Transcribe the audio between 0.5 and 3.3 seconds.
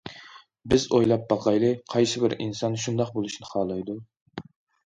بىز ئويلاپ باقايلى قايسىبىر ئىنسان شۇنداق